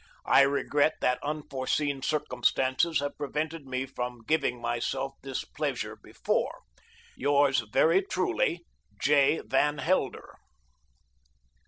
I 0.25 0.41
regret 0.41 0.95
that 1.01 1.21
unforseen 1.21 2.01
circumstances 2.01 3.01
have 3.01 3.19
prevented 3.19 3.67
me 3.67 3.85
from 3.85 4.23
giving 4.23 4.59
myself 4.59 5.13
this 5.21 5.45
pleasure 5.45 5.95
before. 5.95 6.61
"Yours 7.15 7.59
very 7.71 8.01
truly, 8.01 8.65
"J. 8.97 9.41
VAN 9.45 9.77
HELDER." 9.77 10.37